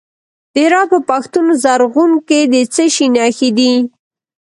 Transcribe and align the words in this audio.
د 0.53 0.55
هرات 0.65 0.87
په 0.93 0.99
پښتون 1.09 1.45
زرغون 1.63 2.11
کې 2.27 2.39
د 2.53 2.55
څه 2.73 2.83
شي 2.95 3.07
نښې 3.15 3.49
دي؟ 3.57 3.73